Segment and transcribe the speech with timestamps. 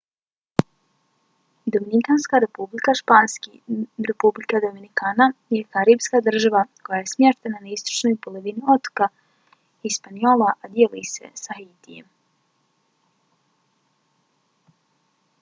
[1.73, 3.51] dominikanska republika španski:
[4.11, 5.27] república dominicana
[5.57, 9.11] je karipska država koja je smještena na istočnoj polovini otoka
[9.89, 12.09] hispaniola a dijeli ga s haitijem